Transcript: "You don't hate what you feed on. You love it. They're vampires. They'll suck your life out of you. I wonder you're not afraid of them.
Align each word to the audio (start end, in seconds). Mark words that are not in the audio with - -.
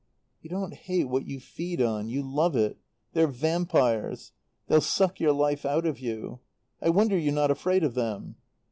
"You 0.41 0.49
don't 0.49 0.73
hate 0.73 1.03
what 1.09 1.27
you 1.27 1.39
feed 1.39 1.79
on. 1.79 2.09
You 2.09 2.23
love 2.23 2.55
it. 2.55 2.79
They're 3.13 3.27
vampires. 3.27 4.31
They'll 4.65 4.81
suck 4.81 5.19
your 5.19 5.31
life 5.31 5.63
out 5.63 5.85
of 5.85 5.99
you. 5.99 6.39
I 6.81 6.89
wonder 6.89 7.15
you're 7.19 7.31
not 7.33 7.51
afraid 7.51 7.83
of 7.83 7.93
them. 7.93 8.37